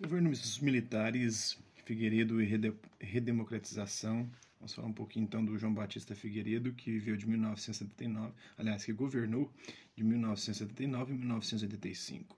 Governos 0.00 0.58
militares, 0.58 1.56
Figueiredo 1.84 2.42
e 2.42 2.50
redemocratização. 2.98 4.28
Vamos 4.58 4.74
falar 4.74 4.88
um 4.88 4.92
pouquinho 4.92 5.22
então 5.22 5.44
do 5.44 5.56
João 5.56 5.72
Batista 5.72 6.16
Figueiredo, 6.16 6.72
que 6.72 6.90
viveu 6.90 7.16
de 7.16 7.28
1979, 7.28 8.32
aliás, 8.58 8.84
que 8.84 8.92
governou 8.92 9.52
de 9.94 10.02
1979 10.02 11.12
a 11.12 11.16
1985. 11.16 12.36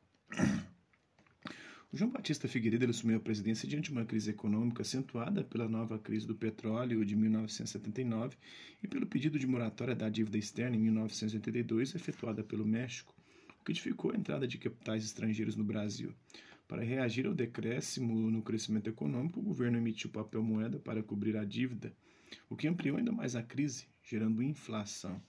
O 1.90 1.96
João 1.96 2.11
Batista 2.11 2.46
Figueiredo 2.46 2.90
assumiu 2.90 3.16
a 3.16 3.20
presidência 3.20 3.66
diante 3.66 3.86
de 3.86 3.93
uma 3.93 4.04
crise 4.04 4.32
econômica 4.32 4.82
acentuada 4.82 5.43
pela 5.43 5.66
nova 5.66 5.98
crise 5.98 6.27
do 6.27 6.34
petróleo 6.34 7.07
de 7.07 7.16
1979 7.16 8.36
e 8.82 8.86
pelo 8.86 9.07
pedido 9.07 9.38
de 9.38 9.46
moratória 9.46 9.95
da 9.95 10.11
dívida 10.11 10.36
externa 10.36 10.77
em 10.77 10.80
1982 10.80 11.95
efetuada 11.95 12.45
pelo 12.45 12.66
México, 12.66 13.14
o 13.59 13.64
que 13.64 13.73
dificultou 13.73 14.14
a 14.14 14.20
entrada 14.20 14.46
de 14.46 14.59
capitais 14.59 15.04
estrangeiros 15.04 15.57
no 15.57 15.64
Brasil. 15.64 16.14
Para 16.69 16.83
reagir 16.83 17.27
ao 17.27 17.34
decréscimo 17.34 18.30
no 18.30 18.43
crescimento 18.43 18.88
econômico, 18.88 19.38
o 19.38 19.43
governo 19.43 19.79
emitiu 19.79 20.11
papel 20.11 20.43
moeda 20.43 20.80
para 20.80 21.02
cobrir 21.02 21.37
a 21.37 21.45
dívida, 21.45 21.95
o 22.51 22.56
que 22.56 22.66
ampliou 22.66 22.97
ainda 22.97 23.12
mais 23.12 23.37
a 23.37 23.42
crise, 23.42 23.87
gerando 24.02 24.42
inflação. 24.42 25.23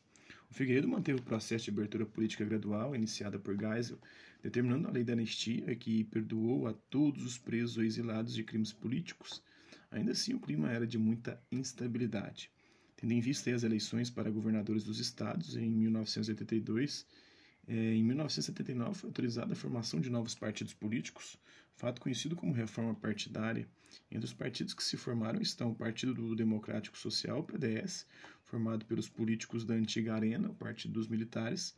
O 0.49 0.53
Figueiredo 0.53 0.87
manteve 0.87 1.19
o 1.19 1.23
processo 1.23 1.65
de 1.65 1.71
abertura 1.71 2.05
política 2.05 2.43
gradual 2.43 2.95
iniciada 2.95 3.37
por 3.37 3.55
Geisel, 3.55 3.99
determinando 4.41 4.87
a 4.87 4.91
lei 4.91 5.03
da 5.03 5.13
anistia 5.13 5.75
que 5.75 6.05
perdoou 6.05 6.67
a 6.67 6.73
todos 6.73 7.23
os 7.23 7.37
presos 7.37 7.77
ou 7.77 7.83
exilados 7.83 8.33
de 8.33 8.43
crimes 8.43 8.73
políticos. 8.73 9.43
Ainda 9.91 10.13
assim, 10.13 10.33
o 10.33 10.39
clima 10.39 10.71
era 10.71 10.87
de 10.87 10.97
muita 10.97 11.39
instabilidade. 11.51 12.51
Tendo 12.95 13.11
em 13.13 13.19
vista 13.19 13.53
as 13.53 13.63
eleições 13.63 14.09
para 14.09 14.31
governadores 14.31 14.83
dos 14.83 14.99
estados 14.99 15.55
em 15.55 15.69
1982, 15.69 17.05
é, 17.05 17.26
em 17.67 18.03
1979 18.03 18.95
foi 18.95 19.09
autorizada 19.09 19.53
a 19.53 19.55
formação 19.55 19.99
de 19.99 20.09
novos 20.09 20.33
partidos 20.33 20.73
políticos, 20.73 21.37
fato 21.75 21.99
conhecido 21.99 22.35
como 22.35 22.53
reforma 22.53 22.95
partidária. 22.95 23.67
Entre 24.09 24.25
os 24.25 24.33
partidos 24.33 24.73
que 24.73 24.83
se 24.83 24.95
formaram 24.95 25.41
estão 25.41 25.71
o 25.71 25.75
Partido 25.75 26.13
do 26.13 26.35
Democrático 26.35 26.97
Social, 26.97 27.43
PDS, 27.43 28.07
formado 28.45 28.85
pelos 28.85 29.09
políticos 29.09 29.65
da 29.65 29.73
antiga 29.73 30.15
Arena, 30.15 30.49
o 30.49 30.55
Partido 30.55 30.93
dos 30.93 31.07
Militares, 31.07 31.75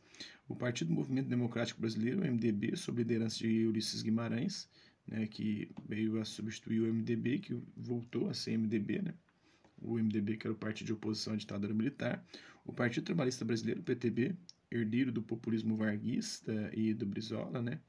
o 0.48 0.54
Partido 0.54 0.92
Movimento 0.92 1.28
Democrático 1.28 1.80
Brasileiro, 1.80 2.20
MDB, 2.20 2.76
sob 2.76 2.98
liderança 2.98 3.38
de 3.38 3.66
Ulisses 3.66 4.02
Guimarães, 4.02 4.68
né, 5.06 5.26
que 5.26 5.70
veio 5.88 6.20
a 6.20 6.24
substituir 6.24 6.80
o 6.80 6.94
MDB, 6.94 7.40
que 7.40 7.60
voltou 7.76 8.30
a 8.30 8.34
ser 8.34 8.56
MDB, 8.56 9.02
né, 9.02 9.14
o 9.82 9.98
MDB 9.98 10.36
que 10.36 10.46
era 10.46 10.54
o 10.54 10.58
partido 10.58 10.86
de 10.86 10.92
oposição 10.92 11.32
à 11.32 11.36
ditadura 11.36 11.74
militar, 11.74 12.24
o 12.64 12.72
Partido 12.72 13.04
Trabalhista 13.04 13.44
Brasileiro, 13.44 13.82
PTB, 13.82 14.36
herdeiro 14.70 15.10
do 15.10 15.22
populismo 15.22 15.76
varguista 15.76 16.70
e 16.74 16.94
do 16.94 17.06
Brizola, 17.06 17.60
né? 17.60 17.80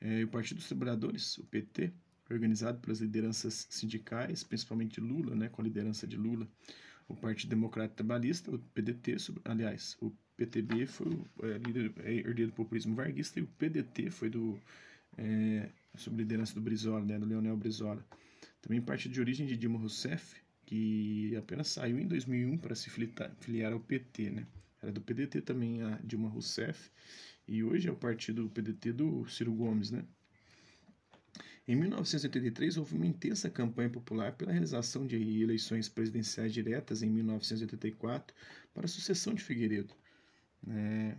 É, 0.00 0.24
o 0.24 0.28
Partido 0.28 0.58
dos 0.58 0.66
Trabalhadores, 0.66 1.36
o 1.38 1.44
PT, 1.44 1.92
organizado 2.30 2.78
pelas 2.80 3.00
lideranças 3.00 3.66
sindicais, 3.68 4.42
principalmente 4.42 5.00
Lula, 5.00 5.34
né, 5.34 5.48
com 5.48 5.60
a 5.60 5.64
liderança 5.64 6.06
de 6.06 6.16
Lula, 6.16 6.48
o 7.08 7.14
Partido 7.14 7.50
Democrático 7.50 7.96
Trabalhista, 7.96 8.54
o 8.54 8.58
PDT, 8.58 9.16
aliás, 9.44 9.96
o 10.00 10.12
PTB 10.36 10.86
foi 10.86 11.08
o 11.08 11.26
é, 11.42 11.58
líder, 11.58 11.92
é, 11.98 12.14
herdeiro 12.14 12.52
do 12.52 12.54
populismo 12.54 12.94
varguista 12.94 13.38
e 13.38 13.42
o 13.42 13.46
PDT 13.46 14.10
foi 14.10 14.30
do 14.30 14.58
é, 15.18 15.68
sob 15.96 16.16
liderança 16.16 16.54
do 16.54 16.60
Brizola, 16.60 17.04
né, 17.04 17.18
do 17.18 17.26
Leonel 17.26 17.56
Brizola. 17.56 18.04
Também 18.62 18.80
partido 18.80 19.12
de 19.12 19.20
origem 19.20 19.46
de 19.46 19.56
Dilma 19.56 19.78
Rousseff, 19.78 20.36
que 20.64 21.34
apenas 21.36 21.68
saiu 21.68 21.98
em 21.98 22.06
2001 22.06 22.58
para 22.58 22.74
se 22.74 22.88
filiar 22.88 23.72
ao 23.72 23.80
PT, 23.80 24.30
né? 24.30 24.46
Era 24.82 24.92
do 24.92 25.00
PDT 25.00 25.42
também 25.42 25.82
a 25.82 25.98
Dilma 26.02 26.28
Rousseff 26.28 26.90
e 27.46 27.62
hoje 27.62 27.88
é 27.88 27.92
o 27.92 27.96
partido 27.96 28.48
PDT 28.48 28.92
do 28.92 29.28
Ciro 29.28 29.52
Gomes, 29.52 29.90
né? 29.90 30.04
Em 31.68 31.76
1983 31.76 32.78
houve 32.78 32.96
uma 32.96 33.06
intensa 33.06 33.48
campanha 33.48 33.90
popular 33.90 34.32
pela 34.32 34.50
realização 34.50 35.06
de 35.06 35.16
eleições 35.40 35.88
presidenciais 35.88 36.52
diretas 36.52 37.02
em 37.02 37.10
1984 37.10 38.34
para 38.74 38.86
a 38.86 38.88
sucessão 38.88 39.34
de 39.34 39.42
Figueiredo. 39.44 39.94
É, 40.66 41.14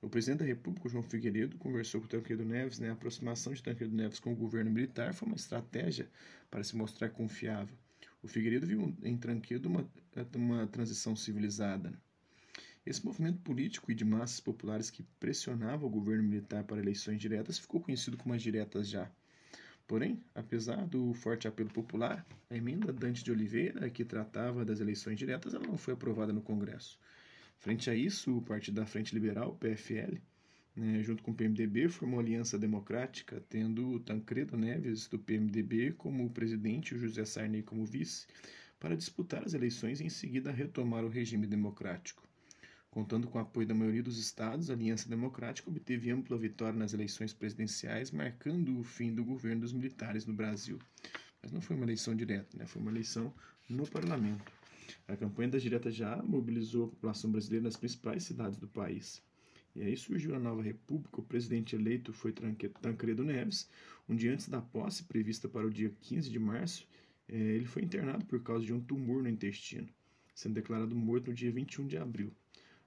o 0.00 0.08
presidente 0.08 0.40
da 0.40 0.44
República, 0.44 0.88
João 0.88 1.02
Figueiredo, 1.02 1.58
conversou 1.58 2.00
com 2.00 2.06
Tancredo 2.06 2.44
Neves. 2.44 2.78
Né, 2.78 2.90
a 2.90 2.92
aproximação 2.92 3.52
de 3.52 3.62
Tancredo 3.62 3.94
Neves 3.96 4.20
com 4.20 4.32
o 4.32 4.36
governo 4.36 4.70
militar 4.70 5.12
foi 5.14 5.26
uma 5.26 5.36
estratégia 5.36 6.08
para 6.50 6.62
se 6.62 6.76
mostrar 6.76 7.08
confiável. 7.10 7.76
O 8.22 8.28
Figueiredo 8.28 8.66
viu 8.66 8.96
em 9.02 9.16
Tancredo 9.16 9.68
uma, 9.68 9.88
uma 10.34 10.66
transição 10.66 11.16
civilizada. 11.16 11.92
Esse 12.86 13.04
movimento 13.04 13.40
político 13.40 13.90
e 13.90 13.94
de 13.96 14.04
massas 14.04 14.38
populares 14.38 14.90
que 14.90 15.02
pressionava 15.18 15.84
o 15.84 15.90
governo 15.90 16.22
militar 16.22 16.62
para 16.62 16.78
eleições 16.78 17.20
diretas 17.20 17.58
ficou 17.58 17.80
conhecido 17.80 18.16
como 18.16 18.32
as 18.32 18.40
diretas 18.40 18.88
já. 18.88 19.10
Porém, 19.88 20.22
apesar 20.32 20.86
do 20.86 21.12
forte 21.12 21.48
apelo 21.48 21.68
popular, 21.68 22.24
a 22.48 22.56
emenda 22.56 22.92
Dante 22.92 23.24
de 23.24 23.32
Oliveira, 23.32 23.90
que 23.90 24.04
tratava 24.04 24.64
das 24.64 24.78
eleições 24.78 25.18
diretas, 25.18 25.52
ela 25.52 25.66
não 25.66 25.76
foi 25.76 25.94
aprovada 25.94 26.32
no 26.32 26.40
Congresso. 26.40 26.96
Frente 27.58 27.90
a 27.90 27.94
isso, 27.94 28.38
o 28.38 28.42
Partido 28.42 28.76
da 28.76 28.86
Frente 28.86 29.12
Liberal, 29.12 29.56
PFL, 29.56 30.18
né, 30.76 31.02
junto 31.02 31.24
com 31.24 31.32
o 31.32 31.34
PMDB, 31.34 31.88
formou 31.88 32.20
aliança 32.20 32.56
democrática, 32.56 33.42
tendo 33.48 33.98
Tancredo 34.00 34.56
Neves, 34.56 35.08
do 35.08 35.18
PMDB, 35.18 35.92
como 35.92 36.30
presidente 36.30 36.94
e 36.94 36.98
José 36.98 37.24
Sarney 37.24 37.64
como 37.64 37.84
vice, 37.84 38.28
para 38.78 38.96
disputar 38.96 39.42
as 39.44 39.54
eleições 39.54 40.00
e 40.00 40.04
em 40.04 40.10
seguida 40.10 40.52
retomar 40.52 41.04
o 41.04 41.08
regime 41.08 41.48
democrático. 41.48 42.25
Contando 42.96 43.28
com 43.28 43.36
o 43.36 43.42
apoio 43.42 43.66
da 43.66 43.74
maioria 43.74 44.02
dos 44.02 44.16
estados, 44.16 44.70
a 44.70 44.72
Aliança 44.72 45.06
Democrática 45.06 45.68
obteve 45.68 46.10
ampla 46.10 46.38
vitória 46.38 46.78
nas 46.78 46.94
eleições 46.94 47.30
presidenciais, 47.30 48.10
marcando 48.10 48.80
o 48.80 48.82
fim 48.82 49.14
do 49.14 49.22
governo 49.22 49.60
dos 49.60 49.72
militares 49.74 50.24
no 50.24 50.32
Brasil. 50.32 50.78
Mas 51.42 51.52
não 51.52 51.60
foi 51.60 51.76
uma 51.76 51.84
eleição 51.84 52.16
direta, 52.16 52.56
né? 52.56 52.64
foi 52.64 52.80
uma 52.80 52.90
eleição 52.90 53.34
no 53.68 53.86
parlamento. 53.86 54.50
A 55.06 55.14
campanha 55.14 55.50
das 55.50 55.62
diretas 55.62 55.94
já 55.94 56.22
mobilizou 56.22 56.86
a 56.86 56.88
população 56.88 57.30
brasileira 57.30 57.64
nas 57.64 57.76
principais 57.76 58.22
cidades 58.22 58.56
do 58.56 58.66
país. 58.66 59.22
E 59.74 59.82
aí 59.82 59.94
surgiu 59.94 60.34
a 60.34 60.38
nova 60.38 60.62
república. 60.62 61.20
O 61.20 61.22
presidente 61.22 61.76
eleito 61.76 62.14
foi 62.14 62.32
Tancredo 62.32 63.22
Neves. 63.22 63.68
Um 64.08 64.16
dia 64.16 64.32
antes 64.32 64.48
da 64.48 64.62
posse, 64.62 65.04
prevista 65.04 65.50
para 65.50 65.66
o 65.66 65.70
dia 65.70 65.92
15 66.00 66.30
de 66.30 66.38
março, 66.38 66.88
eh, 67.28 67.36
ele 67.36 67.66
foi 67.66 67.82
internado 67.82 68.24
por 68.24 68.42
causa 68.42 68.64
de 68.64 68.72
um 68.72 68.80
tumor 68.80 69.22
no 69.22 69.28
intestino, 69.28 69.86
sendo 70.34 70.54
declarado 70.54 70.96
morto 70.96 71.28
no 71.28 71.34
dia 71.34 71.52
21 71.52 71.86
de 71.86 71.98
abril. 71.98 72.32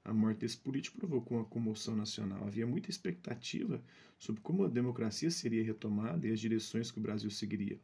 A 0.04 0.14
morte 0.14 0.40
desse 0.40 0.58
político 0.58 0.98
provocou 0.98 1.38
uma 1.38 1.46
comoção 1.46 1.96
nacional. 1.96 2.46
Havia 2.48 2.66
muita 2.66 2.90
expectativa 2.90 3.82
sobre 4.18 4.42
como 4.42 4.64
a 4.64 4.68
democracia 4.68 5.30
seria 5.30 5.64
retomada 5.64 6.28
e 6.28 6.32
as 6.32 6.40
direções 6.40 6.90
que 6.92 7.00
o 7.00 7.02
Brasil 7.02 7.30
seguiria. 7.30 7.80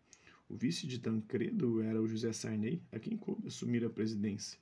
O 0.47 0.55
vice 0.55 0.85
de 0.87 0.99
Tancredo 0.99 1.81
era 1.81 2.01
o 2.01 2.07
José 2.07 2.31
Sarney, 2.31 2.81
a 2.91 2.99
quem 2.99 3.17
coube 3.17 3.47
assumir 3.47 3.83
a 3.83 3.89
presidência. 3.89 4.59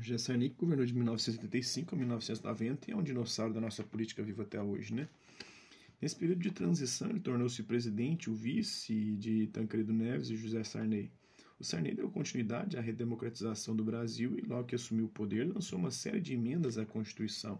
José 0.00 0.18
Sarney 0.18 0.48
governou 0.50 0.84
de 0.84 0.92
1975 0.92 1.94
a 1.94 1.98
1990 1.98 2.90
e 2.90 2.92
é 2.92 2.96
um 2.96 3.02
dinossauro 3.02 3.54
da 3.54 3.60
nossa 3.60 3.82
política 3.82 4.22
viva 4.22 4.42
até 4.42 4.60
hoje, 4.60 4.92
né? 4.92 5.08
Nesse 6.00 6.16
período 6.16 6.40
de 6.40 6.50
transição, 6.50 7.08
ele 7.08 7.20
tornou-se 7.20 7.62
presidente, 7.62 8.28
o 8.28 8.34
vice 8.34 9.12
de 9.12 9.46
Tancredo 9.46 9.92
Neves 9.92 10.28
e 10.28 10.36
José 10.36 10.62
Sarney. 10.62 11.10
Sarney 11.64 11.94
deu 11.94 12.10
continuidade 12.10 12.76
à 12.76 12.80
redemocratização 12.80 13.74
do 13.74 13.82
Brasil 13.82 14.38
e, 14.38 14.42
logo 14.42 14.68
que 14.68 14.74
assumiu 14.74 15.06
o 15.06 15.08
poder, 15.08 15.44
lançou 15.52 15.78
uma 15.78 15.90
série 15.90 16.20
de 16.20 16.34
emendas 16.34 16.78
à 16.78 16.84
Constituição. 16.84 17.58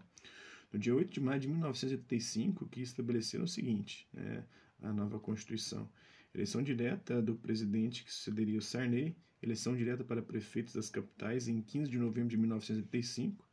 No 0.71 0.79
dia 0.79 0.95
8 0.95 1.13
de 1.13 1.19
maio 1.19 1.39
de 1.39 1.47
1985, 1.47 2.67
que 2.67 2.81
estabeleceram 2.81 3.45
o 3.45 3.47
seguinte, 3.47 4.07
né, 4.13 4.45
a 4.81 4.93
nova 4.93 5.19
Constituição. 5.19 5.89
Eleição 6.33 6.61
direta 6.61 7.21
do 7.21 7.35
presidente 7.35 8.03
que 8.03 8.13
sucederia 8.13 8.59
o 8.59 8.61
Sarney, 8.61 9.15
eleição 9.41 9.75
direta 9.75 10.03
para 10.03 10.21
prefeitos 10.21 10.73
das 10.73 10.89
capitais 10.89 11.47
em 11.47 11.61
15 11.61 11.89
de 11.89 11.97
novembro 11.97 12.29
de 12.29 12.37
1985. 12.37 13.47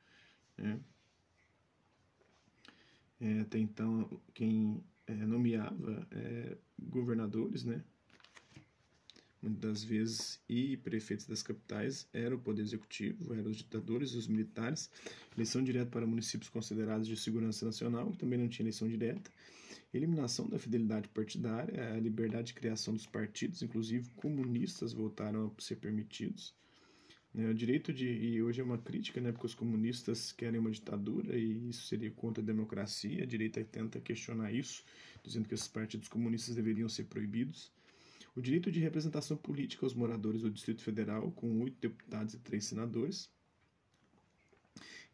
Né. 0.58 0.80
É, 3.20 3.40
até 3.40 3.58
então, 3.58 4.20
quem 4.34 4.82
é, 5.06 5.14
nomeava 5.14 6.06
é, 6.10 6.56
governadores, 6.78 7.64
né, 7.64 7.84
muitas 9.42 9.60
das 9.60 9.84
vezes, 9.84 10.40
e 10.48 10.76
prefeitos 10.76 11.26
das 11.26 11.42
capitais, 11.42 12.08
era 12.12 12.34
o 12.34 12.38
poder 12.38 12.62
executivo, 12.62 13.34
eram 13.34 13.50
os 13.50 13.56
ditadores, 13.56 14.14
os 14.14 14.28
militares, 14.28 14.88
eleição 15.36 15.62
direta 15.64 15.90
para 15.90 16.06
municípios 16.06 16.48
considerados 16.48 17.08
de 17.08 17.16
segurança 17.16 17.66
nacional, 17.66 18.10
que 18.12 18.18
também 18.18 18.38
não 18.38 18.48
tinha 18.48 18.64
eleição 18.64 18.88
direta, 18.88 19.30
eliminação 19.92 20.48
da 20.48 20.58
fidelidade 20.58 21.08
partidária, 21.08 21.92
a 21.92 21.98
liberdade 21.98 22.48
de 22.48 22.54
criação 22.54 22.94
dos 22.94 23.04
partidos, 23.04 23.62
inclusive 23.62 24.08
comunistas 24.14 24.92
voltaram 24.92 25.46
a 25.46 25.60
ser 25.60 25.76
permitidos. 25.76 26.54
Né, 27.34 27.48
o 27.48 27.54
direito 27.54 27.92
de. 27.94 28.06
E 28.06 28.42
hoje 28.42 28.60
é 28.60 28.64
uma 28.64 28.76
crítica, 28.76 29.18
né, 29.18 29.32
porque 29.32 29.46
os 29.46 29.54
comunistas 29.54 30.32
querem 30.32 30.60
uma 30.60 30.70
ditadura 30.70 31.36
e 31.36 31.70
isso 31.70 31.86
seria 31.86 32.10
contra 32.10 32.42
a 32.42 32.46
democracia. 32.46 33.22
A 33.22 33.26
direita 33.26 33.64
tenta 33.64 33.98
questionar 34.00 34.52
isso, 34.52 34.84
dizendo 35.24 35.48
que 35.48 35.54
esses 35.54 35.68
partidos 35.68 36.08
comunistas 36.08 36.54
deveriam 36.54 36.90
ser 36.90 37.04
proibidos 37.04 37.72
o 38.34 38.40
direito 38.40 38.70
de 38.70 38.80
representação 38.80 39.36
política 39.36 39.84
aos 39.84 39.94
moradores 39.94 40.42
do 40.42 40.50
Distrito 40.50 40.82
Federal, 40.82 41.30
com 41.32 41.60
oito 41.62 41.76
deputados 41.80 42.34
e 42.34 42.38
três 42.38 42.64
senadores, 42.64 43.30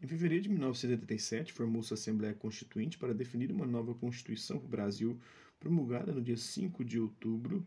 Em 0.01 0.07
fevereiro 0.07 0.45
de 0.45 0.49
1987, 0.49 1.53
formou-se 1.53 1.93
a 1.93 1.97
Assembleia 1.97 2.33
Constituinte 2.33 2.97
para 2.97 3.13
definir 3.13 3.51
uma 3.51 3.67
nova 3.67 3.93
Constituição 3.97 4.57
para 4.59 4.67
o 4.67 4.71
Brasil, 4.71 5.21
promulgada 5.59 6.13
no 6.13 6.23
dia 6.23 6.37
5 6.37 6.85
de 6.85 7.01
outubro 7.01 7.67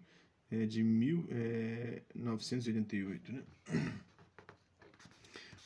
é, 0.50 0.66
de 0.66 0.82
1988. 0.82 3.34
Né? 3.34 3.44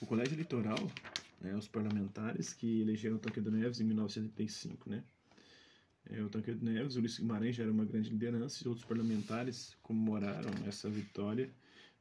O 0.01 0.07
Colégio 0.07 0.33
Eleitoral, 0.33 0.91
né, 1.39 1.55
os 1.55 1.67
parlamentares 1.67 2.51
que 2.51 2.81
elegeram 2.81 3.19
Tancredo 3.19 3.51
Neves 3.51 3.79
em 3.79 3.83
1985, 3.83 4.89
né? 4.89 5.03
É, 6.09 6.21
o 6.21 6.29
Tancredo 6.29 6.63
Neves, 6.63 6.95
Ulisses 6.95 7.19
Guimarães 7.19 7.55
já 7.55 7.63
era 7.63 7.71
uma 7.71 7.85
grande 7.85 8.09
liderança 8.09 8.63
e 8.63 8.67
outros 8.67 8.85
parlamentares 8.85 9.75
comemoraram 9.81 10.51
essa 10.67 10.89
vitória. 10.89 11.49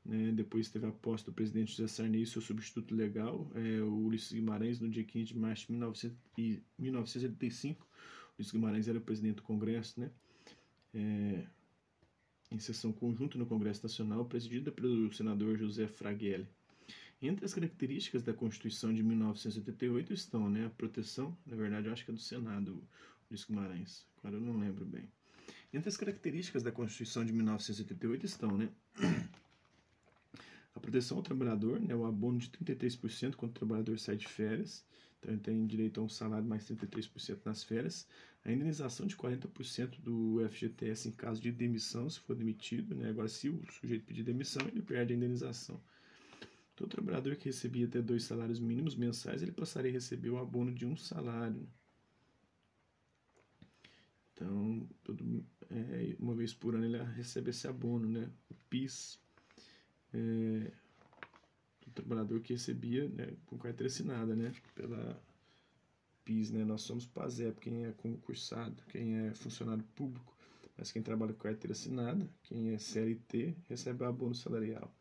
Né? 0.05 0.33
Depois 0.33 0.69
teve 0.69 0.87
a 0.87 0.93
posse 0.93 1.25
do 1.25 1.33
presidente 1.33 1.71
José 1.73 1.87
Sarney 1.87 2.23
e 2.23 2.27
seu 2.27 2.43
substituto 2.43 2.95
legal, 2.95 3.51
é, 3.55 3.81
o 3.81 3.95
Ulisses 4.07 4.33
Guimarães, 4.33 4.79
no 4.79 4.91
dia 4.91 5.05
15 5.05 5.33
de 5.33 5.39
março 5.39 5.67
de 6.37 6.63
1985. 6.79 7.81
O 7.83 8.35
Ulisses 8.39 8.53
Guimarães 8.53 8.89
era 8.89 9.01
presidente 9.01 9.37
do 9.37 9.43
Congresso, 9.43 9.99
né? 9.99 10.11
É, 10.93 11.47
em 12.53 12.59
sessão 12.59 12.93
conjunta 12.93 13.39
no 13.39 13.47
Congresso 13.47 13.83
Nacional, 13.83 14.25
presidida 14.27 14.71
pelo 14.71 15.13
senador 15.13 15.57
José 15.59 15.89
Fraguelli. 15.89 16.47
Entre 17.21 17.45
as 17.45 17.55
características 17.55 18.23
da 18.23 18.35
Constituição 18.35 18.93
de 18.93 19.03
1988 19.03 20.13
estão 20.13 20.49
né, 20.51 20.67
a 20.67 20.71
proteção, 20.71 21.37
na 21.47 21.57
verdade 21.57 21.87
eu 21.87 21.93
acho 21.93 22.05
que 22.05 22.11
é 22.11 22.15
do 22.15 22.21
Senado, 22.21 22.87
Luiz 23.31 23.45
Guimarães, 23.45 24.07
agora 24.19 24.37
eu 24.37 24.41
não 24.41 24.59
lembro 24.59 24.85
bem. 24.85 25.09
Entre 25.73 25.89
as 25.89 25.97
características 25.97 26.63
da 26.63 26.71
Constituição 26.71 27.25
de 27.25 27.33
1988 27.33 28.27
estão 28.27 28.57
né, 28.57 28.69
a 30.75 30.81
proteção 30.81 31.17
ao 31.17 31.23
trabalhador, 31.23 31.81
né, 31.81 31.95
o 31.95 32.05
abono 32.05 32.39
de 32.39 32.49
33% 32.51 33.35
quando 33.35 33.51
o 33.51 33.55
trabalhador 33.55 33.99
sai 33.99 34.17
de 34.17 34.29
férias, 34.29 34.85
então 35.19 35.33
ele 35.33 35.41
tem 35.41 35.67
direito 35.67 36.01
a 36.01 36.05
um 36.05 36.09
salário 36.09 36.47
mais 36.47 36.65
33% 36.65 37.39
nas 37.45 37.65
férias, 37.65 38.07
a 38.45 38.53
indenização 38.53 39.07
de 39.07 39.17
40% 39.17 40.01
do 40.01 40.39
FGTS 40.49 41.09
em 41.09 41.13
caso 41.13 41.41
de 41.41 41.51
demissão, 41.51 42.09
se 42.09 42.21
for 42.21 42.37
demitido, 42.37 42.95
né, 42.95 43.09
agora 43.11 43.29
se 43.29 43.49
o 43.49 43.61
sujeito 43.73 44.05
pedir 44.05 44.23
demissão, 44.23 44.67
ele 44.69 44.83
perde 44.83 45.13
a 45.13 45.17
indenização. 45.17 45.81
Todo 46.77 46.91
trabalhador 46.91 47.37
que 47.37 47.47
recebia 47.47 47.87
até 47.87 48.03
dois 48.03 48.25
salários 48.25 48.59
mínimos 48.59 48.97
mensais, 48.97 49.43
ele 49.43 49.53
passaria 49.53 49.91
a 49.91 49.95
receber 49.95 50.31
o 50.31 50.39
abono 50.39 50.73
de 50.75 50.85
um 50.85 50.97
salário. 50.97 51.69
Então, 54.35 54.89
todo, 55.05 55.45
é, 55.71 56.17
uma 56.19 56.35
vez 56.35 56.53
por 56.53 56.75
ano 56.75 56.85
ele 56.85 57.03
recebe 57.15 57.51
esse 57.51 57.69
abono, 57.69 58.09
né? 58.09 58.29
O 58.51 58.55
PIS. 58.69 59.19
É, 60.13 60.71
do 61.87 61.91
trabalhador 61.93 62.41
que 62.41 62.53
recebia 62.53 63.09
né, 63.09 63.35
com 63.47 63.57
carteira 63.59 63.87
assinada, 63.87 64.35
né? 64.35 64.53
Pela 64.75 65.23
PIS, 66.25 66.51
né? 66.51 66.65
Nós 66.65 66.83
somos 66.83 67.07
PASEP, 67.07 67.61
quem 67.61 67.85
é 67.87 67.93
concursado, 67.93 68.83
quem 68.89 69.27
é 69.27 69.35
funcionário 69.35 69.85
público, 69.95 70.37
mas 70.77 70.91
quem 70.91 71.03
trabalha 71.03 71.33
com 71.33 71.41
carteira 71.41 71.73
assinada, 71.73 72.29
quem 72.43 72.75
é 72.75 72.79
CLT, 72.79 73.55
recebe 73.69 74.05
abono 74.05 74.35
salarial. 74.35 74.93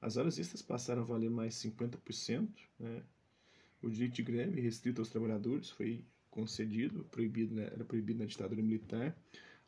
As 0.00 0.16
horas 0.16 0.38
extras 0.38 0.62
passaram 0.62 1.02
a 1.02 1.04
valer 1.04 1.30
mais 1.30 1.54
50%. 1.54 2.48
Né? 2.78 3.02
O 3.82 3.88
direito 3.88 4.14
de 4.14 4.22
greve 4.22 4.60
restrito 4.60 5.00
aos 5.00 5.08
trabalhadores 5.08 5.70
foi 5.70 6.04
concedido, 6.38 7.04
proibido, 7.10 7.52
né? 7.52 7.64
era 7.64 7.84
proibido 7.84 8.20
na 8.20 8.26
ditadura 8.26 8.62
militar. 8.62 9.16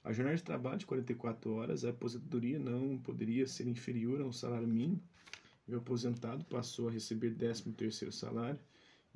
A 0.05 0.13
jornada 0.13 0.37
de 0.37 0.45
trabalho 0.45 0.79
de 0.79 0.87
44 0.87 1.53
horas, 1.53 1.85
a 1.85 1.91
aposentadoria 1.91 2.59
não 2.61 2.97
poderia 2.97 3.47
ser 3.47 3.67
inferior 3.67 4.21
a 4.21 4.25
um 4.25 4.33
salário 4.33 4.69
mínimo. 4.69 5.03
o 5.69 5.77
aposentado 5.77 6.45
passou 6.45 6.89
a 6.89 6.93
receber 6.93 7.35
13º 7.35 8.13
salário. 8.13 8.59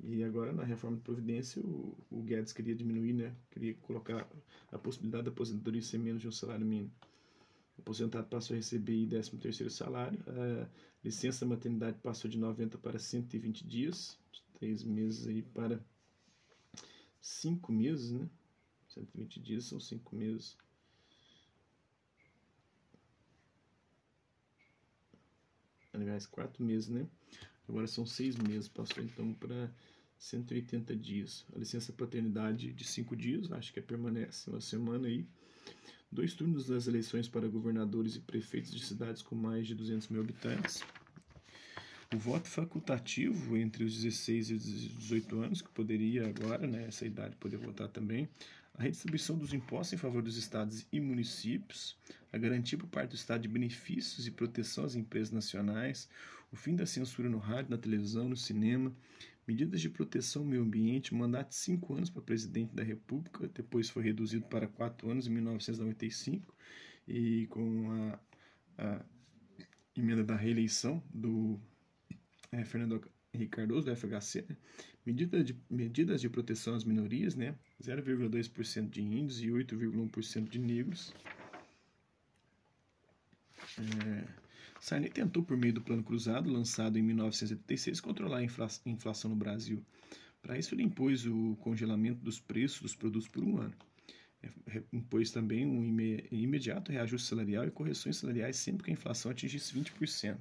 E 0.03 0.21
agora, 0.25 0.51
na 0.51 0.63
reforma 0.63 0.97
da 0.97 1.03
Previdência, 1.03 1.61
o, 1.61 1.97
o 2.11 2.21
Guedes 2.21 2.51
queria 2.51 2.75
diminuir, 2.75 3.13
né? 3.13 3.33
queria 3.49 3.73
colocar 3.75 4.29
a 4.69 4.77
possibilidade 4.77 5.23
da 5.23 5.31
aposentadoria 5.31 5.81
ser 5.81 5.97
menos 5.97 6.21
de 6.21 6.27
um 6.27 6.33
salário 6.33 6.65
mínimo. 6.65 6.91
O 7.77 7.81
aposentado 7.81 8.27
passou 8.27 8.53
a 8.53 8.57
receber 8.57 9.07
13 9.07 9.37
terceiro 9.37 9.71
salário. 9.71 10.19
A 10.27 10.67
licença 11.01 11.45
maternidade 11.45 11.97
passou 11.99 12.29
de 12.29 12.37
90 12.37 12.77
para 12.79 12.99
120 12.99 13.65
dias, 13.65 14.19
de 14.31 14.43
3 14.59 14.83
meses 14.83 15.27
aí 15.27 15.41
para 15.41 15.79
5 17.45 17.71
meses, 17.71 18.11
né? 18.11 18.27
120 18.87 19.39
dias 19.39 19.65
são 19.65 19.79
5 19.79 20.15
meses. 20.15 20.57
Aliás, 25.93 26.25
4 26.25 26.63
meses, 26.63 26.89
né? 26.89 27.07
Agora 27.69 27.85
são 27.85 28.03
6 28.03 28.37
meses, 28.37 28.67
passou 28.67 29.03
então 29.03 29.31
para 29.35 29.71
180 30.17 30.95
dias. 30.95 31.45
A 31.55 31.59
licença 31.59 31.93
paternidade 31.93 32.73
de 32.73 32.83
5 32.83 33.15
dias, 33.15 33.51
acho 33.51 33.71
que 33.71 33.79
permanece 33.79 34.49
uma 34.49 34.59
semana 34.59 35.07
aí 35.07 35.27
dois 36.11 36.33
turnos 36.33 36.65
das 36.65 36.87
eleições 36.87 37.27
para 37.27 37.47
governadores 37.47 38.15
e 38.15 38.21
prefeitos 38.21 38.71
de 38.71 38.83
cidades 38.83 39.21
com 39.21 39.35
mais 39.35 39.67
de 39.67 39.75
200 39.75 40.07
mil 40.07 40.21
habitantes. 40.21 40.83
O 42.15 42.17
voto 42.17 42.47
facultativo 42.47 43.57
entre 43.57 43.83
os 43.83 44.01
16 44.01 44.49
e 44.49 44.53
os 44.53 44.63
18 44.63 45.37
anos, 45.37 45.61
que 45.61 45.69
poderia 45.69 46.25
agora, 46.25 46.65
né, 46.65 46.87
idade, 47.01 47.35
poder 47.35 47.57
votar 47.57 47.89
também. 47.89 48.29
A 48.73 48.83
redistribuição 48.83 49.37
dos 49.37 49.53
impostos 49.53 49.91
em 49.91 49.97
favor 49.97 50.21
dos 50.21 50.37
estados 50.37 50.87
e 50.93 51.01
municípios. 51.01 51.97
A 52.31 52.37
garantia 52.37 52.77
por 52.77 52.87
parte 52.87 53.09
do 53.09 53.15
Estado 53.15 53.41
de 53.41 53.49
benefícios 53.49 54.25
e 54.25 54.31
proteção 54.31 54.85
às 54.85 54.95
empresas 54.95 55.31
nacionais. 55.31 56.07
O 56.53 56.55
fim 56.55 56.73
da 56.73 56.85
censura 56.85 57.27
no 57.27 57.37
rádio, 57.37 57.71
na 57.71 57.77
televisão, 57.77 58.29
no 58.29 58.37
cinema 58.37 58.95
medidas 59.45 59.81
de 59.81 59.89
proteção 59.89 60.43
ao 60.43 60.47
meio 60.47 60.61
ambiente, 60.61 61.13
mandato 61.13 61.49
de 61.49 61.55
cinco 61.55 61.95
anos 61.95 62.09
para 62.09 62.21
presidente 62.21 62.73
da 62.73 62.81
República, 62.81 63.47
depois 63.53 63.89
foi 63.89 64.03
reduzido 64.03 64.45
para 64.45 64.67
quatro 64.67 65.11
anos 65.11 65.27
em 65.27 65.31
1995, 65.31 66.55
e 67.07 67.45
com 67.47 67.91
a, 67.91 68.19
a 68.77 69.05
emenda 69.95 70.23
da 70.23 70.35
reeleição 70.35 71.03
do 71.13 71.59
é, 72.55 72.63
Fernando 72.63 73.01
Henrique 73.33 73.51
Cardoso, 73.51 73.85
do 73.85 73.95
FHC, 73.95 74.45
né? 74.47 74.55
Medida 75.05 75.43
de, 75.43 75.55
medidas 75.69 76.21
de 76.21 76.29
proteção 76.29 76.73
às 76.73 76.83
minorias, 76.83 77.35
né? 77.35 77.55
0,2% 77.81 78.89
de 78.89 79.01
índios 79.01 79.41
e 79.41 79.47
8,1% 79.47 80.49
de 80.49 80.59
negros. 80.59 81.13
É, 83.77 84.23
Sarney 84.79 85.09
tentou, 85.09 85.43
por 85.43 85.57
meio 85.57 85.73
do 85.73 85.81
Plano 85.81 86.03
Cruzado, 86.03 86.49
lançado 86.49 86.97
em 86.97 87.01
1976, 87.01 87.99
controlar 87.99 88.37
a 88.37 88.43
inflação 88.43 89.29
no 89.29 89.35
Brasil. 89.35 89.83
Para 90.41 90.57
isso, 90.57 90.73
ele 90.73 90.83
impôs 90.83 91.25
o 91.25 91.55
congelamento 91.57 92.23
dos 92.23 92.39
preços 92.39 92.81
dos 92.81 92.95
produtos 92.95 93.27
por 93.27 93.43
um 93.43 93.57
ano. 93.57 93.73
É, 94.41 94.83
impôs 94.93 95.31
também 95.31 95.65
um 95.65 95.99
imediato 96.31 96.91
reajuste 96.91 97.27
salarial 97.27 97.65
e 97.65 97.71
correções 97.71 98.17
salariais 98.17 98.55
sempre 98.55 98.83
que 98.83 98.91
a 98.91 98.93
inflação 98.93 99.31
atingisse 99.31 99.73
20%. 99.73 100.37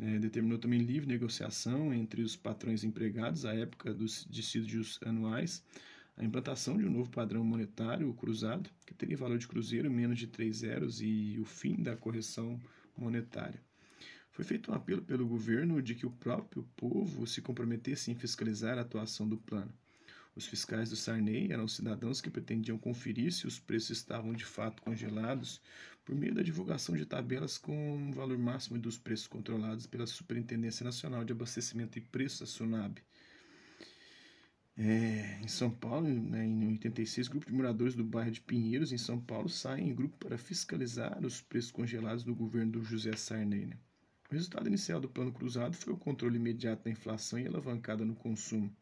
É, 0.00 0.18
determinou 0.18 0.58
também 0.58 0.80
livre 0.80 1.08
negociação 1.08 1.92
entre 1.92 2.22
os 2.22 2.36
patrões 2.36 2.84
empregados 2.84 3.44
à 3.44 3.54
época 3.54 3.92
dos 3.92 4.24
dissídios 4.30 4.98
anuais, 5.04 5.64
a 6.16 6.24
implantação 6.24 6.76
de 6.76 6.84
um 6.84 6.90
novo 6.90 7.10
padrão 7.10 7.44
monetário, 7.44 8.08
o 8.08 8.14
cruzado, 8.14 8.70
que 8.86 8.94
teria 8.94 9.16
valor 9.16 9.38
de 9.38 9.46
cruzeiro 9.46 9.90
menos 9.90 10.18
de 10.18 10.26
3 10.26 10.56
zeros, 10.56 11.00
e 11.00 11.36
o 11.40 11.44
fim 11.44 11.82
da 11.82 11.96
correção 11.96 12.60
monetária. 12.96 13.60
Foi 14.30 14.44
feito 14.44 14.70
um 14.70 14.74
apelo 14.74 15.02
pelo 15.02 15.26
governo 15.26 15.82
de 15.82 15.94
que 15.94 16.06
o 16.06 16.10
próprio 16.10 16.62
povo 16.76 17.26
se 17.26 17.42
comprometesse 17.42 18.10
em 18.10 18.14
fiscalizar 18.14 18.78
a 18.78 18.82
atuação 18.82 19.28
do 19.28 19.36
plano. 19.36 19.72
Os 20.34 20.46
fiscais 20.46 20.90
do 20.90 20.96
Sarney 20.96 21.50
eram 21.50 21.66
cidadãos 21.66 22.20
que 22.20 22.30
pretendiam 22.30 22.78
conferir 22.78 23.32
se 23.32 23.48
os 23.48 23.58
preços 23.58 23.90
estavam 23.90 24.32
de 24.32 24.44
fato 24.44 24.80
congelados 24.82 25.60
por 26.08 26.16
meio 26.16 26.34
da 26.34 26.42
divulgação 26.42 26.96
de 26.96 27.04
tabelas 27.04 27.58
com 27.58 28.08
o 28.08 28.12
valor 28.14 28.38
máximo 28.38 28.78
dos 28.78 28.96
preços 28.96 29.26
controlados 29.26 29.86
pela 29.86 30.06
Superintendência 30.06 30.82
Nacional 30.82 31.22
de 31.22 31.32
Abastecimento 31.32 31.98
e 31.98 32.00
Preços, 32.00 32.40
a 32.40 32.46
SUNAB. 32.46 32.96
É, 34.74 35.38
em 35.42 35.48
São 35.48 35.70
Paulo, 35.70 36.08
né, 36.08 36.46
em 36.46 36.66
86, 36.68 37.28
grupo 37.28 37.44
de 37.44 37.52
moradores 37.52 37.94
do 37.94 38.02
bairro 38.02 38.30
de 38.30 38.40
Pinheiros, 38.40 38.90
em 38.90 38.96
São 38.96 39.20
Paulo, 39.20 39.50
saem 39.50 39.90
em 39.90 39.94
grupo 39.94 40.16
para 40.16 40.38
fiscalizar 40.38 41.22
os 41.22 41.42
preços 41.42 41.70
congelados 41.70 42.24
do 42.24 42.34
governo 42.34 42.72
do 42.72 42.82
José 42.82 43.14
Sarney. 43.14 43.66
Né? 43.66 43.76
O 44.30 44.34
resultado 44.34 44.66
inicial 44.66 45.02
do 45.02 45.10
plano 45.10 45.30
cruzado 45.30 45.76
foi 45.76 45.92
o 45.92 45.98
controle 45.98 46.36
imediato 46.36 46.84
da 46.84 46.90
inflação 46.90 47.38
e 47.38 47.46
alavancada 47.46 48.02
no 48.02 48.14
consumo, 48.14 48.74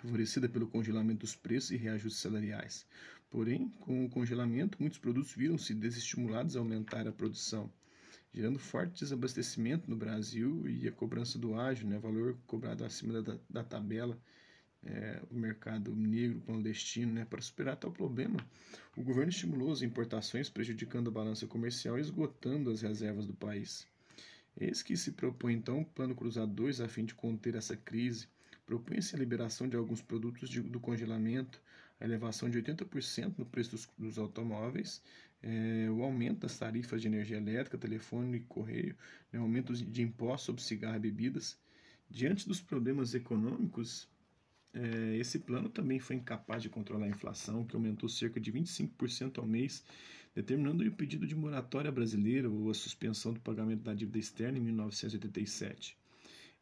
favorecida 0.00 0.48
pelo 0.48 0.66
congelamento 0.66 1.20
dos 1.20 1.36
preços 1.36 1.72
e 1.72 1.76
reajustes 1.76 2.22
salariais. 2.22 2.86
Porém, 3.32 3.70
com 3.80 4.04
o 4.04 4.08
congelamento, 4.08 4.76
muitos 4.78 5.00
produtos 5.00 5.32
viram-se 5.34 5.74
desestimulados 5.74 6.54
a 6.54 6.60
aumentar 6.60 7.08
a 7.08 7.12
produção 7.12 7.68
gerando 8.34 8.58
forte 8.58 9.00
desabastecimento 9.00 9.90
no 9.90 9.96
Brasil 9.96 10.66
e 10.66 10.88
a 10.88 10.92
cobrança 10.92 11.38
do 11.38 11.54
ágio, 11.54 11.86
né, 11.86 11.98
valor 11.98 12.36
cobrado 12.46 12.84
acima 12.84 13.20
da, 13.20 13.38
da 13.48 13.62
tabela, 13.62 14.18
é, 14.84 15.22
o 15.30 15.34
mercado 15.34 15.94
negro 15.94 16.40
clandestino. 16.40 17.12
Né, 17.12 17.24
para 17.26 17.42
superar 17.42 17.76
tal 17.76 17.92
problema, 17.92 18.38
o 18.96 19.02
governo 19.02 19.30
estimulou 19.30 19.70
as 19.70 19.82
importações, 19.82 20.48
prejudicando 20.48 21.08
a 21.08 21.12
balança 21.12 21.46
comercial 21.46 21.98
e 21.98 22.00
esgotando 22.00 22.70
as 22.70 22.80
reservas 22.80 23.26
do 23.26 23.34
país. 23.34 23.86
Eis 24.58 24.82
que 24.82 24.96
se 24.96 25.12
propõe 25.12 25.54
então 25.54 25.80
o 25.80 25.84
Plano 25.84 26.14
Cruzado 26.14 26.52
2 26.52 26.80
a 26.80 26.88
fim 26.88 27.04
de 27.04 27.14
conter 27.14 27.54
essa 27.54 27.76
crise. 27.76 28.28
Propõe-se 28.66 29.14
a 29.14 29.18
liberação 29.18 29.68
de 29.68 29.76
alguns 29.76 30.00
produtos 30.00 30.48
de, 30.48 30.60
do 30.60 30.80
congelamento, 30.80 31.60
a 32.02 32.04
elevação 32.04 32.50
de 32.50 32.60
80% 32.60 33.38
no 33.38 33.46
preço 33.46 33.70
dos, 33.70 33.88
dos 33.96 34.18
automóveis, 34.18 35.00
é, 35.40 35.88
o 35.88 36.02
aumento 36.02 36.40
das 36.40 36.58
tarifas 36.58 37.00
de 37.00 37.06
energia 37.06 37.36
elétrica, 37.36 37.78
telefone 37.78 38.38
e 38.38 38.40
correio, 38.40 38.96
né, 39.32 39.38
aumento 39.38 39.72
de 39.72 40.02
impostos 40.02 40.46
sobre 40.46 40.62
cigarro 40.62 40.96
e 40.96 40.98
bebidas. 40.98 41.56
Diante 42.10 42.48
dos 42.48 42.60
problemas 42.60 43.14
econômicos, 43.14 44.08
é, 44.74 45.16
esse 45.16 45.38
plano 45.38 45.68
também 45.68 46.00
foi 46.00 46.16
incapaz 46.16 46.60
de 46.60 46.68
controlar 46.68 47.06
a 47.06 47.10
inflação, 47.10 47.64
que 47.64 47.76
aumentou 47.76 48.08
cerca 48.08 48.40
de 48.40 48.52
25% 48.52 49.38
ao 49.38 49.46
mês, 49.46 49.84
determinando 50.34 50.84
o 50.84 50.92
pedido 50.92 51.24
de 51.24 51.36
moratória 51.36 51.92
brasileira 51.92 52.50
ou 52.50 52.68
a 52.68 52.74
suspensão 52.74 53.32
do 53.32 53.40
pagamento 53.40 53.82
da 53.82 53.94
dívida 53.94 54.18
externa 54.18 54.58
em 54.58 54.60
1987. 54.60 55.96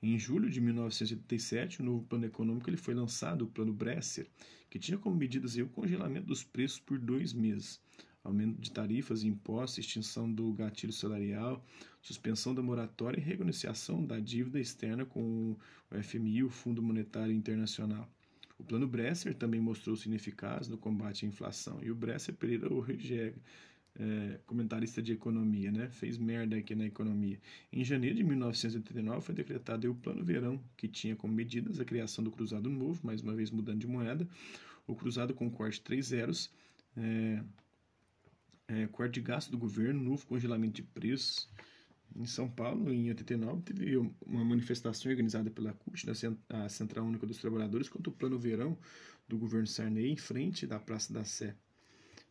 Em 0.03 0.19
julho 0.19 0.49
de 0.49 0.63
1987, 0.63 1.83
o 1.83 1.85
novo 1.85 2.05
plano 2.05 2.25
econômico 2.25 2.71
ele 2.71 2.79
foi 2.79 2.95
lançado, 2.95 3.43
o 3.43 3.49
Plano 3.49 3.73
Bresser, 3.73 4.27
que 4.71 4.79
tinha 4.79 4.97
como 4.97 5.15
medidas 5.15 5.57
o 5.57 5.67
congelamento 5.67 6.27
dos 6.27 6.43
preços 6.43 6.81
por 6.81 6.99
dois 6.99 7.35
meses, 7.35 7.79
aumento 8.25 8.59
de 8.59 8.71
tarifas 8.71 9.23
e 9.23 9.29
impostos, 9.29 9.79
extinção 9.79 10.33
do 10.33 10.55
gatilho 10.55 10.93
salarial, 10.93 11.63
suspensão 12.01 12.55
da 12.55 12.63
moratória 12.63 13.21
e 13.21 13.23
renegociação 13.23 14.03
da 14.03 14.19
dívida 14.19 14.59
externa 14.59 15.05
com 15.05 15.55
o 15.91 16.03
FMI, 16.03 16.45
o 16.45 16.49
Fundo 16.49 16.83
Monetário 16.83 17.35
Internacional. 17.35 18.11
O 18.59 18.65
plano 18.65 18.87
Bresser 18.87 19.35
também 19.35 19.61
mostrou-se 19.61 20.07
ineficaz 20.07 20.69
no 20.69 20.77
combate 20.77 21.25
à 21.25 21.29
inflação. 21.29 21.79
E 21.83 21.91
o 21.91 21.95
Bresser 21.95 22.35
Pereira 22.35 22.73
Orrege, 22.73 23.19
é, 23.19 23.35
comentarista 24.47 25.03
de 25.03 25.13
economia, 25.13 25.71
né, 25.71 25.89
fez 25.91 26.17
merda 26.17 26.57
aqui 26.57 26.75
na 26.75 26.87
economia. 26.87 27.39
Em 27.73 27.85
janeiro 27.85 28.17
de 28.17 28.25
1989 28.25 29.21
foi 29.21 29.35
decretado 29.35 29.91
o 29.91 29.95
Plano 29.95 30.25
Verão, 30.25 30.63
que 30.77 30.89
tinha 30.89 31.15
como 31.15 31.35
medidas 31.35 31.79
a 31.79 31.85
criação 31.85 32.25
do 32.25 32.31
Cruzado 32.31 32.71
Novo, 32.71 33.07
mais 33.07 33.21
uma 33.21 33.35
vez 33.35 33.51
mudando 33.51 33.79
de 33.79 33.87
moeda, 33.87 34.27
o 34.87 34.95
Cruzado 34.95 35.35
com 35.35 35.51
corte 35.51 35.81
3 35.81 36.07
zeros, 36.07 36.51
é, 36.97 37.43
é, 38.69 38.87
corte 38.87 39.15
de 39.15 39.21
gasto 39.21 39.51
do 39.51 39.59
governo, 39.59 40.03
novo 40.03 40.27
congelamento 40.27 40.75
de 40.75 40.83
preços. 40.83 41.49
Em 42.17 42.27
São 42.27 42.49
Paulo, 42.51 42.93
em 42.93 43.09
89, 43.09 43.63
teve 43.63 43.97
uma 43.97 44.45
manifestação 44.45 45.11
organizada 45.11 45.49
pela 45.51 45.73
CUT, 45.73 46.07
a 46.49 46.69
Central 46.69 47.07
Única 47.07 47.27
dos 47.27 47.39
Trabalhadores, 47.39 47.89
contra 47.89 48.11
o 48.11 48.13
Plano 48.13 48.39
Verão 48.39 48.77
do 49.29 49.39
governo 49.39 49.67
Sarney, 49.67 50.11
em 50.11 50.17
frente 50.17 50.67
da 50.67 50.81
Praça 50.81 51.13
da 51.13 51.25
Sé. 51.25 51.55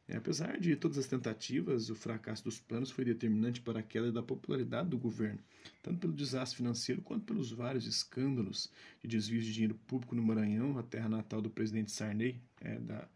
É, 0.09 0.17
apesar 0.17 0.59
de 0.59 0.75
todas 0.75 0.97
as 0.97 1.05
tentativas, 1.05 1.91
o 1.91 1.95
fracasso 1.95 2.43
dos 2.43 2.59
planos 2.59 2.89
foi 2.89 3.05
determinante 3.05 3.61
para 3.61 3.79
a 3.79 3.83
queda 3.83 4.11
da 4.11 4.23
popularidade 4.23 4.89
do 4.89 4.97
governo, 4.97 5.39
tanto 5.83 5.99
pelo 5.99 6.13
desastre 6.13 6.57
financeiro 6.57 6.99
quanto 7.03 7.25
pelos 7.25 7.51
vários 7.51 7.85
escândalos 7.85 8.71
de 9.03 9.07
desvio 9.07 9.39
de 9.39 9.53
dinheiro 9.53 9.75
público 9.85 10.15
no 10.15 10.23
Maranhão, 10.23 10.79
a 10.79 10.83
terra 10.83 11.07
natal 11.07 11.43
do 11.43 11.49
presidente 11.51 11.91
Sarney, 11.91 12.41
é, 12.59 12.79
da, 12.79 13.07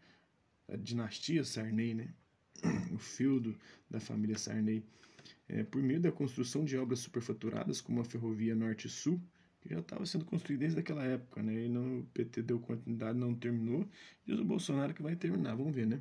da 0.68 0.76
dinastia 0.76 1.42
Sarney, 1.42 1.94
né? 1.94 2.14
o 2.94 2.98
feudo 2.98 3.58
da 3.90 3.98
família 3.98 4.38
Sarney, 4.38 4.84
é, 5.48 5.64
por 5.64 5.82
meio 5.82 6.00
da 6.00 6.12
construção 6.12 6.64
de 6.64 6.78
obras 6.78 7.00
superfaturadas, 7.00 7.80
como 7.80 8.00
a 8.00 8.04
ferrovia 8.04 8.54
Norte-Sul, 8.54 9.20
que 9.60 9.70
já 9.70 9.80
estava 9.80 10.06
sendo 10.06 10.24
construída 10.24 10.60
desde 10.60 10.78
aquela 10.78 11.04
época, 11.04 11.42
né? 11.42 11.64
E 11.64 11.68
não, 11.68 12.00
o 12.00 12.04
PT 12.14 12.42
deu 12.42 12.60
continuidade, 12.60 13.18
não 13.18 13.34
terminou. 13.34 13.88
Diz 14.24 14.38
o 14.38 14.44
Bolsonaro 14.44 14.94
que 14.94 15.02
vai 15.02 15.16
terminar, 15.16 15.56
vamos 15.56 15.74
ver, 15.74 15.86
né? 15.86 16.00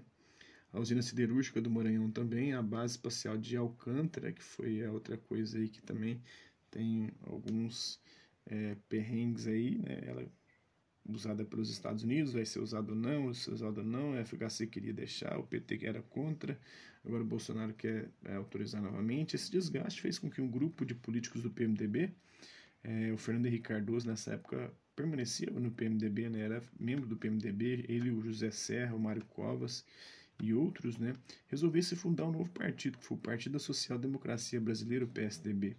A 0.74 0.80
usina 0.80 1.04
siderúrgica 1.04 1.62
do 1.62 1.70
Maranhão 1.70 2.10
também, 2.10 2.54
a 2.54 2.62
base 2.62 2.96
espacial 2.96 3.38
de 3.38 3.56
Alcântara, 3.56 4.32
que 4.34 4.44
foi 4.44 4.84
a 4.84 4.92
outra 4.92 5.16
coisa 5.16 5.60
aí 5.60 5.70
que 5.70 5.82
também 5.84 6.20
tem 6.72 7.12
alguns 7.22 8.02
é, 8.48 8.76
perrengues 8.90 9.46
aí, 9.46 9.78
né? 9.78 10.02
Ela 10.08 10.28
usada 11.08 11.46
pelos 11.46 11.70
Estados 11.70 12.04
Unidos, 12.04 12.34
vai 12.34 12.46
ser 12.46 12.60
usado 12.60 12.90
ou 12.92 12.96
não, 12.96 13.26
vai 13.26 13.34
ser 13.36 13.52
usado 13.52 13.80
ou 13.80 13.84
não, 13.84 14.14
a 14.14 14.26
FHC 14.26 14.66
queria 14.68 14.94
deixar, 14.94 15.38
o 15.38 15.44
PT 15.44 15.86
era 15.86 16.02
contra, 16.02 16.58
agora 17.06 17.22
o 17.22 17.26
Bolsonaro 17.26 17.74
quer 17.74 18.10
é, 18.24 18.36
autorizar 18.36 18.82
novamente. 18.82 19.36
Esse 19.36 19.52
desgaste 19.52 20.02
fez 20.02 20.18
com 20.18 20.30
que 20.30 20.42
um 20.42 20.50
grupo 20.50 20.86
de 20.86 20.96
políticos 20.96 21.44
do 21.44 21.52
PMDB, 21.52 22.12
é, 22.84 23.12
o 23.12 23.18
Fernando 23.18 23.46
Henrique 23.46 23.68
Cardoso 23.68 24.08
nessa 24.08 24.34
época 24.34 24.74
permanecia 24.96 25.52
no 25.52 25.72
PMDB, 25.72 26.30
né, 26.30 26.40
era 26.40 26.64
membro 26.80 27.06
do 27.06 27.18
PMDB, 27.18 27.86
ele, 27.88 28.10
o 28.10 28.22
José 28.22 28.50
Serra, 28.52 28.96
o 28.96 29.00
Mário 29.00 29.26
Covas 29.26 29.86
e 30.44 30.54
outros, 30.54 30.98
né, 30.98 31.16
resolvesse 31.48 31.96
fundar 31.96 32.26
um 32.26 32.32
novo 32.32 32.50
partido, 32.50 32.98
que 32.98 33.06
foi 33.06 33.18
o 33.18 33.22
Partido 33.22 33.54
da 33.54 33.60
Social 33.60 33.98
Democracia 33.98 34.60
Brasileira, 34.60 35.06
o 35.06 35.08
PSDB. 35.08 35.78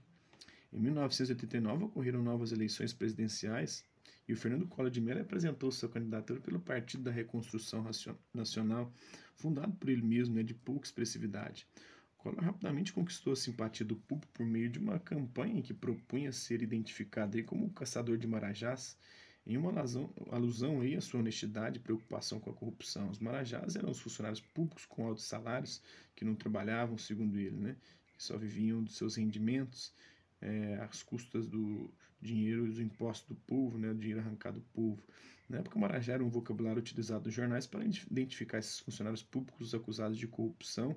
Em 0.73 0.80
1989 0.80 1.85
ocorreram 1.85 2.23
novas 2.23 2.50
eleições 2.50 2.92
presidenciais 2.92 3.85
e 4.26 4.33
o 4.33 4.37
Fernando 4.37 4.66
Collor 4.66 4.90
de 4.90 5.00
Mello 5.00 5.21
apresentou 5.21 5.71
sua 5.71 5.88
candidatura 5.88 6.40
pelo 6.40 6.59
Partido 6.59 7.04
da 7.04 7.11
Reconstrução 7.11 7.85
Nacional, 8.33 8.92
fundado 9.37 9.73
por 9.75 9.90
ele 9.90 10.02
mesmo, 10.02 10.35
né, 10.35 10.42
de 10.42 10.54
pouca 10.54 10.87
expressividade. 10.87 11.68
Collor 12.16 12.42
rapidamente 12.42 12.92
conquistou 12.92 13.35
a 13.35 13.37
simpatia 13.37 13.85
do 13.85 13.97
público 13.97 14.33
por 14.33 14.47
meio 14.47 14.71
de 14.71 14.78
uma 14.78 14.99
campanha 14.99 15.61
que 15.61 15.75
propunha 15.75 16.33
ser 16.33 16.62
identificado 16.62 17.42
como 17.44 17.66
o 17.66 17.71
caçador 17.71 18.16
de 18.16 18.26
marajás, 18.26 18.97
em 19.46 19.56
uma 19.56 19.70
alusão, 19.70 20.10
alusão 20.30 20.80
aí 20.80 20.94
à 20.94 21.00
sua 21.00 21.20
honestidade 21.20 21.78
e 21.78 21.80
preocupação 21.80 22.40
com 22.40 22.50
a 22.50 22.54
corrupção. 22.54 23.10
Os 23.10 23.18
marajás 23.18 23.76
eram 23.76 23.90
os 23.90 24.00
funcionários 24.00 24.40
públicos 24.40 24.86
com 24.86 25.06
altos 25.06 25.24
salários, 25.24 25.82
que 26.16 26.24
não 26.24 26.34
trabalhavam, 26.34 26.96
segundo 26.96 27.38
ele, 27.38 27.56
né, 27.56 27.76
que 28.16 28.24
só 28.24 28.38
viviam 28.38 28.82
dos 28.82 28.96
seus 28.96 29.16
rendimentos 29.16 29.92
é, 30.40 30.76
às 30.76 31.02
custas 31.02 31.46
do 31.46 31.90
dinheiro 32.20 32.66
dos 32.66 32.80
impostos 32.80 33.28
do 33.28 33.34
povo, 33.34 33.76
né, 33.76 33.90
o 33.90 33.94
dinheiro 33.94 34.20
arrancado 34.20 34.60
do 34.60 34.66
povo. 34.72 35.02
Na 35.48 35.58
época, 35.58 35.78
Marajá 35.78 36.14
era 36.14 36.24
um 36.24 36.30
vocabulário 36.30 36.80
utilizado 36.80 37.26
nos 37.26 37.34
jornais 37.34 37.66
para 37.66 37.84
identificar 37.84 38.58
esses 38.58 38.78
funcionários 38.80 39.22
públicos 39.22 39.74
acusados 39.74 40.16
de 40.16 40.26
corrupção, 40.26 40.96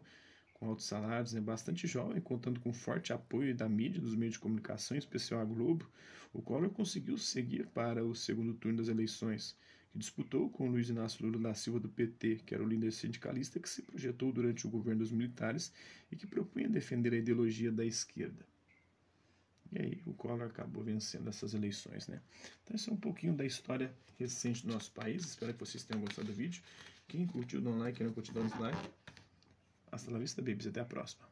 com 0.59 0.67
altos 0.67 0.85
salários, 0.85 1.33
né, 1.33 1.41
bastante 1.41 1.87
jovem, 1.87 2.21
contando 2.21 2.59
com 2.59 2.73
forte 2.73 3.13
apoio 3.13 3.55
da 3.55 3.69
mídia, 3.69 4.01
dos 4.01 4.15
meios 4.15 4.33
de 4.33 4.39
comunicação, 4.39 4.95
em 4.95 4.99
especial 4.99 5.41
a 5.41 5.45
Globo, 5.45 5.89
o 6.33 6.41
Collor 6.41 6.69
conseguiu 6.69 7.17
seguir 7.17 7.67
para 7.67 8.03
o 8.03 8.15
segundo 8.15 8.53
turno 8.53 8.77
das 8.77 8.87
eleições, 8.87 9.55
que 9.91 9.97
disputou 9.97 10.49
com 10.49 10.67
Luiz 10.67 10.89
Inácio 10.89 11.25
Lula 11.25 11.39
da 11.39 11.53
Silva 11.53 11.79
do 11.79 11.89
PT, 11.89 12.41
que 12.45 12.53
era 12.53 12.63
o 12.63 12.67
líder 12.67 12.91
sindicalista 12.91 13.59
que 13.59 13.69
se 13.69 13.81
projetou 13.81 14.31
durante 14.31 14.67
o 14.67 14.69
governo 14.69 14.99
dos 14.99 15.11
militares 15.11 15.71
e 16.11 16.15
que 16.15 16.27
propunha 16.27 16.67
defender 16.67 17.13
a 17.13 17.17
ideologia 17.17 17.71
da 17.71 17.85
esquerda. 17.85 18.45
E 19.71 19.81
aí 19.81 20.01
o 20.05 20.13
Collor 20.13 20.43
acabou 20.43 20.83
vencendo 20.83 21.27
essas 21.27 21.53
eleições, 21.53 22.07
né? 22.07 22.21
Então 22.63 22.75
esse 22.75 22.89
é 22.89 22.93
um 22.93 22.97
pouquinho 22.97 23.33
da 23.33 23.45
história 23.45 23.93
recente 24.17 24.65
do 24.65 24.73
nosso 24.73 24.91
país. 24.91 25.23
Espero 25.25 25.53
que 25.53 25.59
vocês 25.59 25.83
tenham 25.83 26.01
gostado 26.01 26.27
do 26.27 26.33
vídeo. 26.33 26.63
Quem 27.07 27.25
curtiu, 27.25 27.61
dá 27.61 27.69
um 27.69 27.77
like. 27.77 27.97
Quem 27.97 28.07
não 28.07 28.13
curtiu, 28.13 28.33
dá 28.33 28.41
um 28.41 28.47
dislike. 28.47 28.89
Hasta 29.91 30.11
la 30.11 30.19
vista, 30.19 30.41
babies. 30.41 30.67
Até 30.67 30.79
a 30.79 30.87
próxima. 30.87 31.27